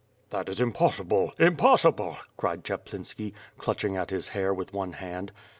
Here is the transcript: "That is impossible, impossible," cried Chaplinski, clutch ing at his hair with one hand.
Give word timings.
"That 0.31 0.49
is 0.49 0.59
impossible, 0.59 1.33
impossible," 1.37 2.17
cried 2.35 2.63
Chaplinski, 2.63 3.33
clutch 3.59 3.83
ing 3.85 3.97
at 3.97 4.09
his 4.09 4.29
hair 4.29 4.51
with 4.51 4.73
one 4.73 4.93
hand. 4.93 5.31